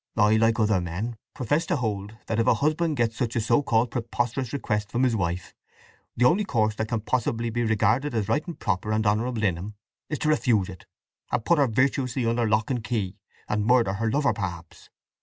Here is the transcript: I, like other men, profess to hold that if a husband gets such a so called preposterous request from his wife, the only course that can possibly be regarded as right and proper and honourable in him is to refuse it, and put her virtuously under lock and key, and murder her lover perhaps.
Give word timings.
I, 0.17 0.35
like 0.37 0.59
other 0.59 0.81
men, 0.81 1.15
profess 1.35 1.67
to 1.67 1.75
hold 1.75 2.17
that 2.25 2.39
if 2.39 2.47
a 2.47 2.55
husband 2.55 2.97
gets 2.97 3.15
such 3.17 3.35
a 3.35 3.39
so 3.39 3.61
called 3.61 3.91
preposterous 3.91 4.51
request 4.51 4.91
from 4.91 5.03
his 5.03 5.15
wife, 5.15 5.53
the 6.17 6.25
only 6.25 6.43
course 6.43 6.73
that 6.77 6.87
can 6.87 7.01
possibly 7.01 7.51
be 7.51 7.61
regarded 7.63 8.15
as 8.15 8.27
right 8.27 8.43
and 8.47 8.57
proper 8.57 8.91
and 8.93 9.05
honourable 9.05 9.43
in 9.43 9.57
him 9.59 9.75
is 10.09 10.17
to 10.17 10.29
refuse 10.29 10.69
it, 10.69 10.87
and 11.31 11.45
put 11.45 11.59
her 11.59 11.67
virtuously 11.67 12.25
under 12.25 12.49
lock 12.49 12.71
and 12.71 12.83
key, 12.83 13.15
and 13.47 13.67
murder 13.67 13.93
her 13.93 14.09
lover 14.09 14.33
perhaps. 14.33 14.89